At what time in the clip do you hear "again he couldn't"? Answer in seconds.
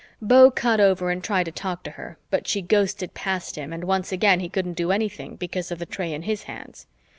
4.11-4.73